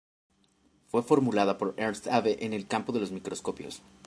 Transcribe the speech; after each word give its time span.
Fue 0.87 1.03
formulada 1.03 1.59
por 1.59 1.75
Ernst 1.77 2.07
Abbe 2.07 2.43
en 2.43 2.53
el 2.53 2.65
campo 2.65 2.91
de 2.91 3.01
los 3.01 3.11
microscopios. 3.11 3.83